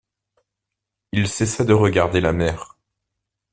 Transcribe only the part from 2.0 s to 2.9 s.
la mer.